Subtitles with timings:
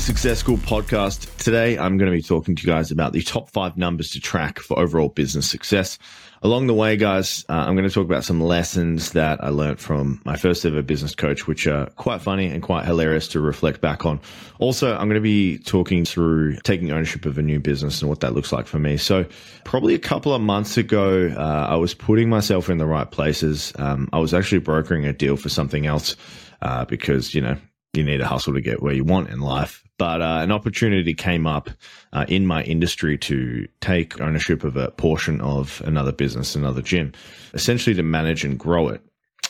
[0.00, 1.36] Success School podcast.
[1.36, 4.20] Today, I'm going to be talking to you guys about the top five numbers to
[4.20, 5.98] track for overall business success.
[6.42, 9.78] Along the way, guys, uh, I'm going to talk about some lessons that I learned
[9.78, 13.82] from my first ever business coach, which are quite funny and quite hilarious to reflect
[13.82, 14.20] back on.
[14.58, 18.20] Also, I'm going to be talking through taking ownership of a new business and what
[18.20, 18.96] that looks like for me.
[18.96, 19.26] So,
[19.64, 23.74] probably a couple of months ago, uh, I was putting myself in the right places.
[23.78, 26.16] Um, I was actually brokering a deal for something else
[26.62, 27.58] uh, because, you know,
[27.92, 29.82] you need a hustle to get where you want in life.
[29.98, 31.68] But uh, an opportunity came up
[32.12, 37.12] uh, in my industry to take ownership of a portion of another business, another gym,
[37.52, 39.02] essentially to manage and grow it.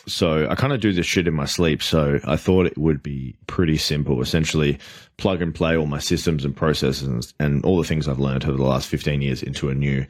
[0.06, 1.82] So I kind of do this shit in my sleep.
[1.82, 4.22] So I thought it would be pretty simple.
[4.22, 4.78] Essentially,
[5.18, 8.56] plug and play all my systems and processes and all the things I've learned over
[8.56, 10.06] the last 15 years into a new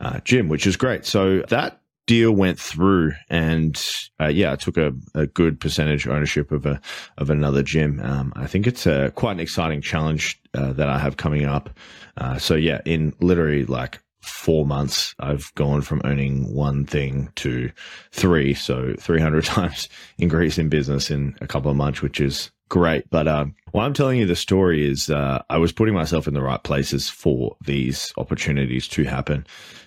[0.00, 1.04] uh, gym, which is great.
[1.04, 3.82] So that deal went through, and
[4.20, 6.80] uh, yeah, I took a, a good percentage ownership of a
[7.18, 8.00] of another gym.
[8.00, 11.70] Um, I think it's a, quite an exciting challenge uh, that I have coming up.
[12.16, 17.70] Uh, so yeah, in literally like four months, I've gone from owning one thing to
[18.12, 23.08] three, so 300 times increase in business in a couple of months, which is great.
[23.10, 26.34] But um, why I'm telling you the story is uh, I was putting myself in
[26.34, 29.46] the right places for these opportunities to happen.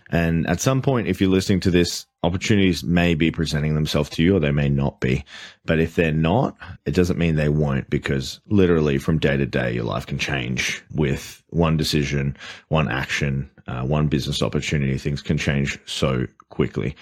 [0.09, 4.23] And at some point, if you're listening to this, opportunities may be presenting themselves to
[4.23, 5.23] you or they may not be.
[5.65, 9.73] But if they're not, it doesn't mean they won't because literally from day to day,
[9.73, 12.35] your life can change with one decision,
[12.69, 14.97] one action, uh, one business opportunity.
[14.97, 16.95] Things can change so quickly.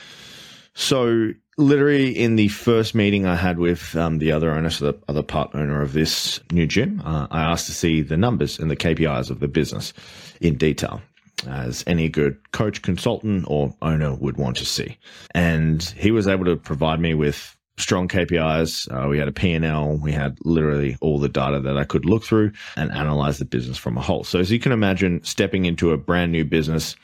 [0.73, 4.99] So literally in the first meeting I had with um, the other owner, so the
[5.07, 8.69] other part owner of this new gym, uh, I asked to see the numbers and
[8.69, 9.93] the KPIs of the business
[10.41, 11.01] in detail
[11.47, 14.97] as any good coach, consultant, or owner would want to see.
[15.33, 18.91] And he was able to provide me with strong KPIs.
[18.91, 19.97] Uh, we had a P&L.
[19.97, 23.77] We had literally all the data that I could look through and analyze the business
[23.77, 24.23] from a whole.
[24.23, 26.95] So as you can imagine, stepping into a brand new business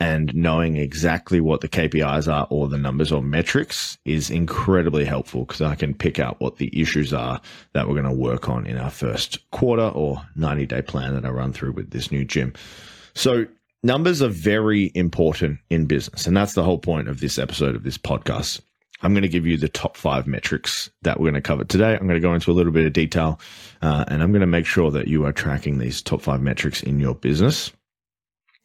[0.00, 5.44] and knowing exactly what the KPIs are or the numbers or metrics is incredibly helpful
[5.44, 7.40] because I can pick out what the issues are
[7.72, 11.24] that we're going to work on in our first quarter or 90 day plan that
[11.24, 12.52] I run through with this new gym.
[13.14, 13.46] So
[13.82, 16.26] numbers are very important in business.
[16.26, 18.60] And that's the whole point of this episode of this podcast.
[19.02, 21.92] I'm going to give you the top five metrics that we're going to cover today.
[21.92, 23.40] I'm going to go into a little bit of detail
[23.80, 26.82] uh, and I'm going to make sure that you are tracking these top five metrics
[26.82, 27.72] in your business.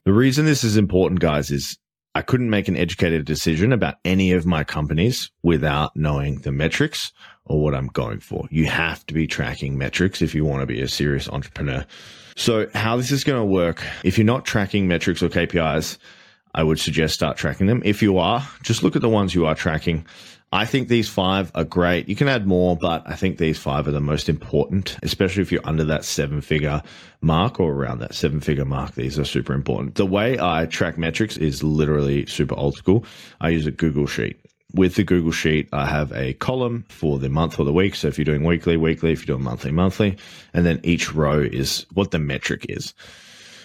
[0.06, 1.78] The reason this is important, guys, is
[2.16, 7.12] I couldn't make an educated decision about any of my companies without knowing the metrics
[7.45, 8.47] or what I'm going for.
[8.51, 11.85] You have to be tracking metrics if you want to be a serious entrepreneur.
[12.35, 15.97] So, how this is going to work, if you're not tracking metrics or KPIs,
[16.55, 17.81] I would suggest start tracking them.
[17.83, 20.05] If you are, just look at the ones you are tracking.
[20.51, 22.07] I think these five are great.
[22.07, 25.51] You can add more, but I think these five are the most important, especially if
[25.51, 26.83] you're under that seven figure
[27.21, 28.94] mark or around that seven figure mark.
[28.94, 29.95] These are super important.
[29.95, 33.03] The way I track metrics is literally super old school.
[33.41, 34.43] I use a Google Sheet
[34.73, 37.95] with the Google Sheet, I have a column for the month or the week.
[37.95, 40.17] So if you're doing weekly, weekly, if you're doing monthly, monthly,
[40.53, 42.94] and then each row is what the metric is.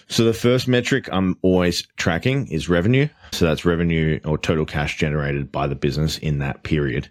[0.09, 3.09] So the first metric I'm always tracking is revenue.
[3.33, 7.09] So that's revenue or total cash generated by the business in that period.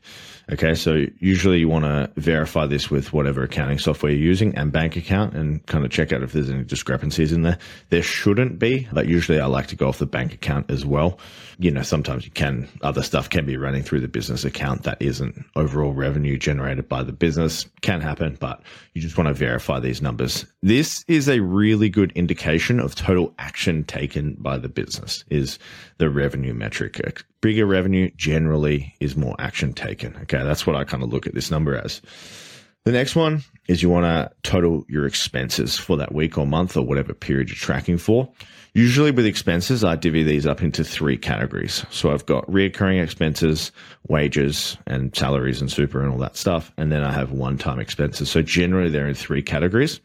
[0.50, 4.72] Okay, so usually you want to verify this with whatever accounting software you're using and
[4.72, 7.58] bank account and kind of check out if there's any discrepancies in there.
[7.90, 11.20] There shouldn't be, but usually I like to go off the bank account as well.
[11.60, 15.02] You know, sometimes you can, other stuff can be running through the business account that
[15.02, 17.66] isn't overall revenue generated by the business.
[17.82, 18.62] Can happen, but
[18.94, 20.46] you just want to verify these numbers.
[20.62, 25.60] This is a really good indication of total action taken by the business is
[25.98, 27.00] the revenue metric
[27.42, 30.16] bigger revenue generally is more action taken.
[30.24, 32.02] Okay, that's what I kind of look at this number as.
[32.84, 36.78] The next one is you want to total your expenses for that week or month
[36.78, 38.30] or whatever period you're tracking for.
[38.74, 41.86] Usually with expenses, I divvy these up into three categories.
[41.90, 43.72] So I've got reoccurring expenses,
[44.08, 46.72] wages, and salaries and super and all that stuff.
[46.78, 48.30] And then I have one time expenses.
[48.30, 50.00] So generally they're in three categories.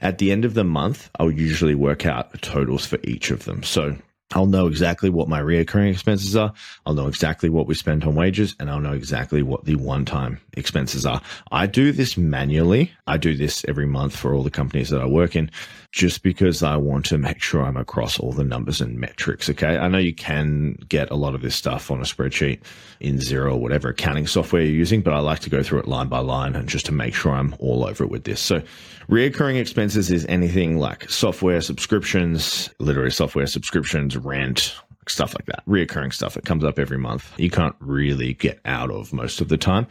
[0.00, 3.62] At the end of the month, I'll usually work out totals for each of them.
[3.62, 3.96] So
[4.32, 6.52] I'll know exactly what my reoccurring expenses are.
[6.86, 10.04] I'll know exactly what we spent on wages and I'll know exactly what the one
[10.04, 11.20] time expenses are.
[11.50, 12.92] I do this manually.
[13.08, 15.50] I do this every month for all the companies that I work in
[15.90, 19.50] just because I want to make sure I'm across all the numbers and metrics.
[19.50, 19.76] Okay.
[19.76, 22.60] I know you can get a lot of this stuff on a spreadsheet
[23.00, 25.88] in Xero or whatever accounting software you're using, but I like to go through it
[25.88, 28.40] line by line and just to make sure I'm all over it with this.
[28.40, 28.62] So
[29.08, 34.74] reoccurring expenses is anything like software subscriptions, literary software subscriptions, rent,
[35.08, 36.36] stuff like that, reoccurring stuff.
[36.36, 37.32] It comes up every month.
[37.38, 39.86] You can't really get out of most of the time.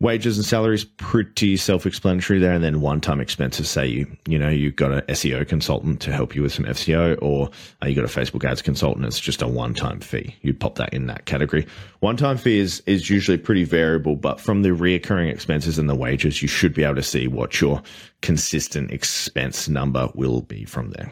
[0.00, 3.70] Wages and salaries pretty self-explanatory there, and then one-time expenses.
[3.70, 7.16] Say you you know you've got an SEO consultant to help you with some SEO,
[7.22, 7.48] or
[7.82, 9.06] uh, you got a Facebook ads consultant.
[9.06, 10.34] It's just a one-time fee.
[10.42, 11.66] You'd pop that in that category.
[12.00, 16.42] One-time fee is is usually pretty variable, but from the reoccurring expenses and the wages,
[16.42, 17.80] you should be able to see what your
[18.20, 21.10] consistent expense number will be from there.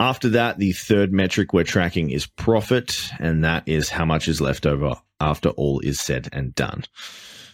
[0.00, 4.40] After that, the third metric we're tracking is profit, and that is how much is
[4.40, 6.84] left over after all is said and done.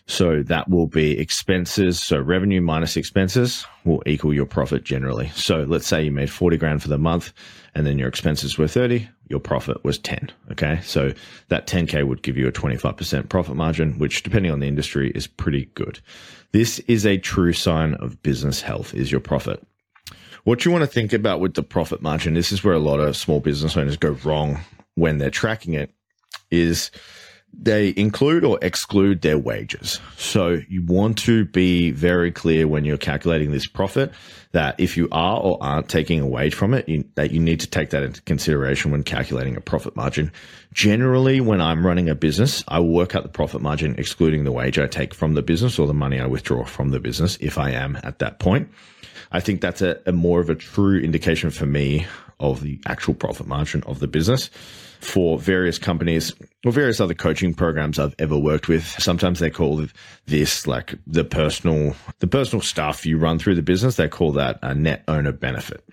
[0.07, 2.03] So that will be expenses.
[2.03, 5.29] So revenue minus expenses will equal your profit generally.
[5.35, 7.33] So let's say you made 40 grand for the month
[7.75, 10.31] and then your expenses were 30, your profit was 10.
[10.53, 10.81] Okay.
[10.83, 11.15] So
[11.49, 15.27] that 10K would give you a 25% profit margin, which depending on the industry is
[15.27, 16.01] pretty good.
[16.53, 19.67] This is a true sign of business health is your profit.
[20.45, 23.01] What you want to think about with the profit margin, this is where a lot
[23.01, 24.61] of small business owners go wrong
[24.95, 25.91] when they're tracking it,
[26.51, 26.91] is
[27.61, 30.01] they include or exclude their wages.
[30.17, 34.13] So you want to be very clear when you're calculating this profit
[34.53, 37.61] that if you are or aren't taking a wage from it, you, that you need
[37.61, 40.31] to take that into consideration when calculating a profit margin.
[40.73, 44.79] Generally, when I'm running a business, I work out the profit margin excluding the wage
[44.79, 47.71] I take from the business or the money I withdraw from the business if I
[47.71, 48.69] am at that point.
[49.33, 52.07] I think that's a, a more of a true indication for me
[52.39, 54.51] of the actual profit margin of the business
[55.05, 56.33] for various companies
[56.65, 58.85] or various other coaching programs I've ever worked with.
[58.85, 59.87] Sometimes they call
[60.27, 63.97] this like the personal, the personal stuff you run through the business.
[63.97, 65.85] They call that a net owner benefit.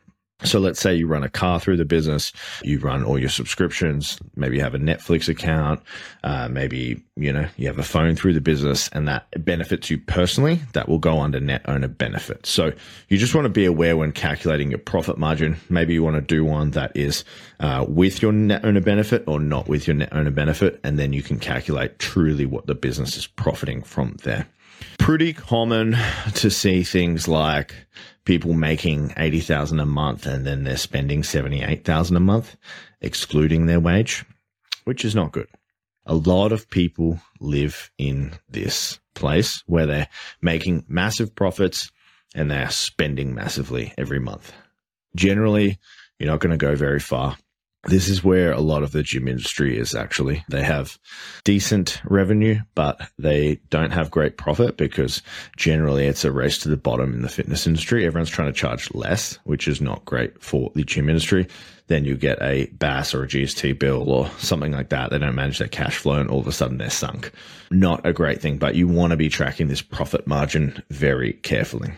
[0.43, 2.33] So let's say you run a car through the business,
[2.63, 5.81] you run all your subscriptions, maybe you have a Netflix account,
[6.23, 9.97] uh, maybe, you know, you have a phone through the business and that benefits you
[9.97, 12.45] personally, that will go under net owner benefit.
[12.45, 12.73] So
[13.09, 15.57] you just want to be aware when calculating your profit margin.
[15.69, 17.23] Maybe you want to do one that is
[17.59, 20.79] uh, with your net owner benefit or not with your net owner benefit.
[20.83, 24.47] And then you can calculate truly what the business is profiting from there
[24.97, 25.95] pretty common
[26.35, 27.73] to see things like
[28.25, 32.55] people making 80,000 a month and then they're spending 78,000 a month
[33.01, 34.25] excluding their wage,
[34.83, 35.47] which is not good.
[36.05, 40.07] A lot of people live in this place where they're
[40.41, 41.91] making massive profits
[42.35, 44.53] and they're spending massively every month.
[45.15, 45.79] Generally,
[46.19, 47.37] you're not going to go very far
[47.85, 50.43] this is where a lot of the gym industry is actually.
[50.49, 50.99] They have
[51.43, 55.21] decent revenue, but they don't have great profit because
[55.57, 58.05] generally it's a race to the bottom in the fitness industry.
[58.05, 61.47] Everyone's trying to charge less, which is not great for the gym industry.
[61.87, 65.09] Then you get a BAS or a GST bill or something like that.
[65.09, 67.31] They don't manage their cash flow and all of a sudden they're sunk.
[67.71, 71.91] Not a great thing, but you want to be tracking this profit margin very carefully.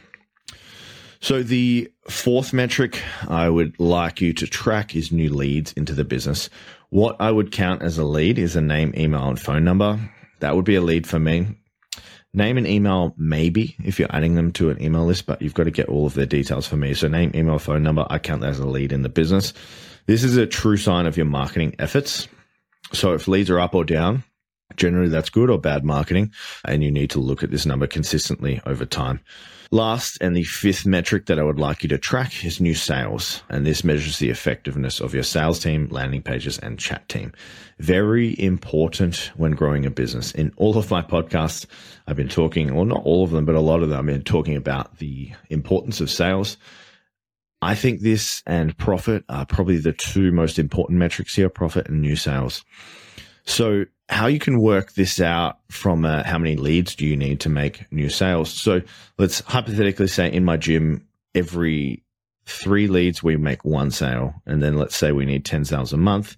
[1.23, 6.03] So the fourth metric I would like you to track is new leads into the
[6.03, 6.49] business.
[6.89, 9.97] What I would count as a lead is a name, email, and phone number.
[10.41, 11.47] That would be a lead for me.
[12.33, 15.63] Name and email, maybe if you're adding them to an email list, but you've got
[15.63, 16.93] to get all of their details for me.
[16.93, 19.53] So name, email, phone number, I count that as a lead in the business.
[20.07, 22.27] This is a true sign of your marketing efforts.
[22.91, 24.25] So if leads are up or down,
[24.75, 26.33] generally that's good or bad marketing,
[26.65, 29.21] and you need to look at this number consistently over time.
[29.73, 33.41] Last and the fifth metric that I would like you to track is new sales.
[33.49, 37.33] And this measures the effectiveness of your sales team, landing pages, and chat team.
[37.79, 40.31] Very important when growing a business.
[40.33, 41.65] In all of my podcasts,
[42.05, 44.21] I've been talking, well, not all of them, but a lot of them, I've been
[44.21, 46.57] talking about the importance of sales.
[47.63, 51.99] I think this and profit are probably the two most important metrics here profit and
[51.99, 52.63] new sales.
[53.45, 57.39] So how you can work this out from uh, how many leads do you need
[57.41, 58.51] to make new sales.
[58.51, 58.81] So
[59.17, 62.03] let's hypothetically say in my gym, every
[62.45, 64.33] three leads, we make one sale.
[64.45, 66.35] And then let's say we need 10 sales a month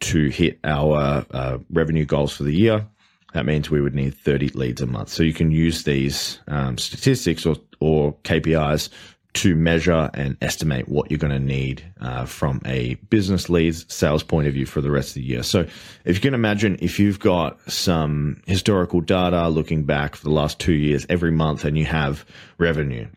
[0.00, 2.86] to hit our uh, revenue goals for the year.
[3.34, 5.08] That means we would need 30 leads a month.
[5.08, 8.90] So you can use these um, statistics or, or KPIs
[9.34, 14.22] to measure and estimate what you're going to need uh, from a business leads sales
[14.22, 15.42] point of view for the rest of the year.
[15.42, 15.66] So,
[16.04, 20.58] if you can imagine, if you've got some historical data looking back for the last
[20.58, 22.26] two years every month and you have
[22.58, 23.08] revenue,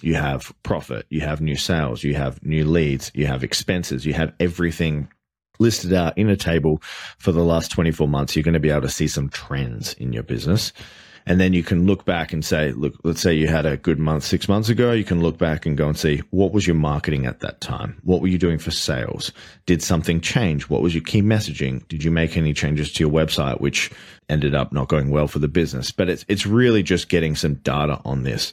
[0.00, 4.12] you have profit, you have new sales, you have new leads, you have expenses, you
[4.12, 5.08] have everything
[5.58, 6.80] listed out in a table
[7.18, 10.12] for the last 24 months, you're going to be able to see some trends in
[10.12, 10.72] your business.
[11.26, 13.98] And then you can look back and say, look, let's say you had a good
[13.98, 14.92] month six months ago.
[14.92, 17.98] You can look back and go and see what was your marketing at that time?
[18.02, 19.32] What were you doing for sales?
[19.64, 20.68] Did something change?
[20.68, 21.86] What was your key messaging?
[21.88, 23.90] Did you make any changes to your website, which
[24.28, 25.90] ended up not going well for the business?
[25.90, 28.52] But it's, it's really just getting some data on this.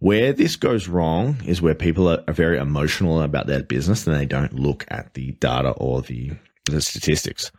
[0.00, 4.16] Where this goes wrong is where people are, are very emotional about their business and
[4.16, 6.32] they don't look at the data or the
[6.74, 7.50] the statistics.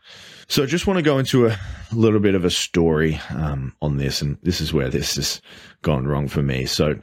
[0.48, 1.58] So I just want to go into a
[1.94, 5.42] little bit of a story um, on this, and this is where this has
[5.82, 6.66] gone wrong for me.
[6.66, 6.96] So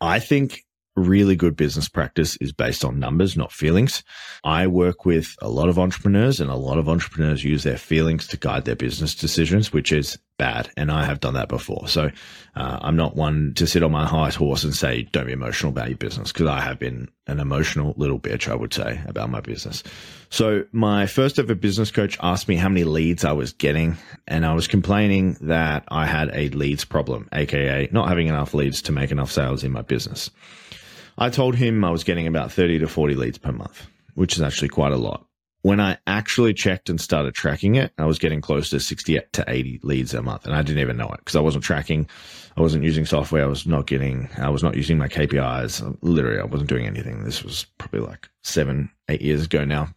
[0.00, 0.64] I think
[0.96, 4.04] really good business practice is based on numbers, not feelings.
[4.44, 8.28] I work with a lot of entrepreneurs and a lot of entrepreneurs use their feelings
[8.28, 10.70] to guide their business decisions, which is bad.
[10.76, 11.86] And I have done that before.
[11.88, 12.10] So
[12.56, 15.70] uh, I'm not one to sit on my high horse and say, don't be emotional
[15.70, 19.30] about your business because I have been an emotional little bitch, I would say, about
[19.30, 19.82] my business.
[20.30, 23.96] So my first ever business coach asked me how many leads I was getting.
[24.26, 28.82] And I was complaining that I had a leads problem, AKA not having enough leads
[28.82, 30.30] to make enough sales in my business.
[31.16, 34.42] I told him I was getting about 30 to 40 leads per month, which is
[34.42, 35.24] actually quite a lot.
[35.64, 39.44] When I actually checked and started tracking it, I was getting close to 60 to
[39.48, 40.44] 80 leads a month.
[40.44, 42.06] And I didn't even know it because I wasn't tracking.
[42.54, 43.44] I wasn't using software.
[43.44, 45.96] I was not getting, I was not using my KPIs.
[46.02, 47.24] Literally, I wasn't doing anything.
[47.24, 49.88] This was probably like seven, eight years ago now.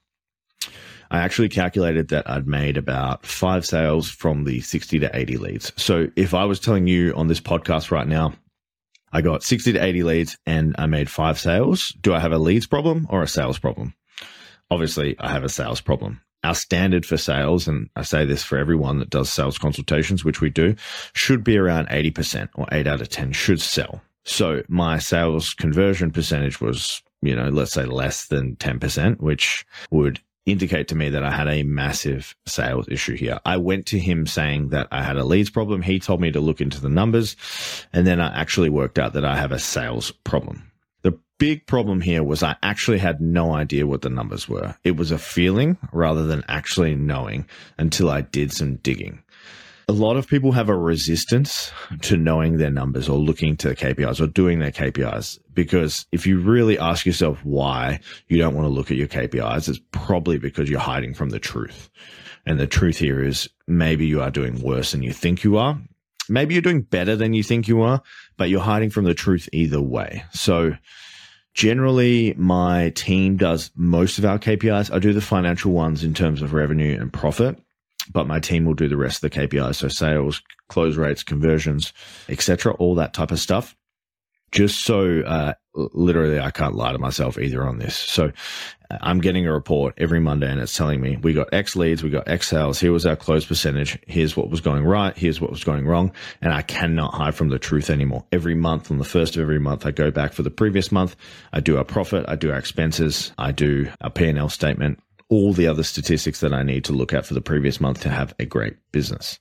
[1.12, 5.74] I actually calculated that I'd made about five sales from the 60 to 80 leads.
[5.76, 8.36] So if I was telling you on this podcast right now,
[9.12, 11.90] I got 60 to 80 leads and I made five sales.
[12.00, 13.96] Do I have a leads problem or a sales problem?
[14.70, 16.22] Obviously, I have a sales problem.
[16.44, 20.40] Our standard for sales, and I say this for everyone that does sales consultations, which
[20.40, 20.76] we do,
[21.14, 24.02] should be around 80% or 8 out of 10 should sell.
[24.26, 30.20] So my sales conversion percentage was, you know, let's say less than 10%, which would
[30.46, 33.40] indicate to me that I had a massive sales issue here.
[33.46, 35.82] I went to him saying that I had a leads problem.
[35.82, 37.36] He told me to look into the numbers.
[37.94, 40.67] And then I actually worked out that I have a sales problem.
[41.40, 44.76] Big problem here was I actually had no idea what the numbers were.
[44.84, 47.46] It was a feeling rather than actually knowing
[47.78, 49.24] until I did some digging
[49.90, 53.76] a lot of people have a resistance to knowing their numbers or looking to the
[53.76, 58.66] KPIs or doing their KPIs because if you really ask yourself why you don't want
[58.66, 61.90] to look at your KPIs, it's probably because you're hiding from the truth.
[62.46, 65.80] And the truth here is maybe you are doing worse than you think you are.
[66.28, 68.02] Maybe you're doing better than you think you are,
[68.36, 70.26] but you're hiding from the truth either way.
[70.34, 70.74] So
[71.58, 74.94] generally my team does most of our KPIs.
[74.94, 77.60] I do the financial ones in terms of revenue and profit
[78.12, 79.76] but my team will do the rest of the KPIs.
[79.76, 81.94] So sales, close rates, conversions,
[82.30, 83.76] etc., all that type of stuff.
[84.58, 87.96] Just so, uh, literally, I can't lie to myself either on this.
[87.96, 88.32] So
[88.90, 92.02] uh, I'm getting a report every Monday and it's telling me we got X leads,
[92.02, 92.80] we got X sales.
[92.80, 94.00] Here was our close percentage.
[94.08, 95.16] Here's what was going right.
[95.16, 96.12] Here's what was going wrong.
[96.42, 98.26] And I cannot hide from the truth anymore.
[98.32, 101.16] Every month on the first of every month, I go back for the previous month.
[101.54, 102.26] I do our profit.
[102.28, 103.34] I do our expenses.
[103.38, 105.00] I do a P&L statement
[105.30, 108.10] all the other statistics that I need to look at for the previous month to
[108.10, 109.40] have a great business.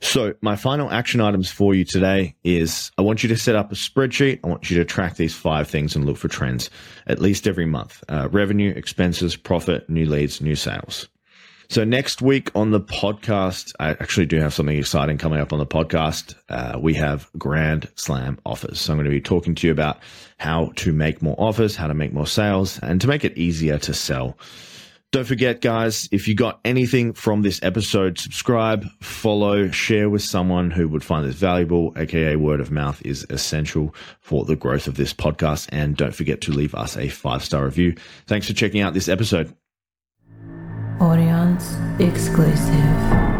[0.00, 3.70] So my final action items for you today is I want you to set up
[3.70, 4.40] a spreadsheet.
[4.42, 6.70] I want you to track these five things and look for trends
[7.06, 8.02] at least every month.
[8.08, 11.08] Uh, revenue, expenses, profit, new leads, new sales.
[11.68, 15.60] So next week on the podcast, I actually do have something exciting coming up on
[15.60, 16.34] the podcast.
[16.48, 18.80] Uh, we have Grand Slam offers.
[18.80, 20.00] So I'm going to be talking to you about
[20.38, 23.78] how to make more offers, how to make more sales, and to make it easier
[23.78, 24.36] to sell.
[25.12, 30.70] Don't forget, guys, if you got anything from this episode, subscribe, follow, share with someone
[30.70, 34.96] who would find this valuable, aka word of mouth is essential for the growth of
[34.96, 35.68] this podcast.
[35.72, 37.96] And don't forget to leave us a five star review.
[38.28, 39.52] Thanks for checking out this episode.
[41.00, 43.39] Audience exclusive.